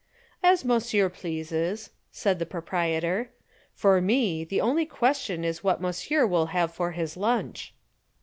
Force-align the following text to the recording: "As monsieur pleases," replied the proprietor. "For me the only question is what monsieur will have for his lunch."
"As 0.41 0.65
monsieur 0.65 1.09
pleases," 1.09 1.91
replied 2.15 2.39
the 2.39 2.45
proprietor. 2.47 3.29
"For 3.75 4.01
me 4.01 4.43
the 4.43 4.59
only 4.59 4.87
question 4.87 5.43
is 5.45 5.63
what 5.63 5.79
monsieur 5.79 6.25
will 6.25 6.47
have 6.47 6.73
for 6.73 6.93
his 6.93 7.15
lunch." 7.15 7.75